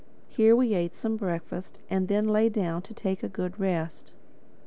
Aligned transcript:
Here 0.29 0.55
we 0.55 0.73
ate 0.73 0.95
some 0.95 1.15
breakfast 1.15 1.77
and 1.87 2.07
then 2.07 2.27
lay 2.27 2.49
down 2.49 2.81
to 2.81 2.93
take 2.95 3.21
a 3.21 3.29
good 3.29 3.59
rest. 3.59 4.13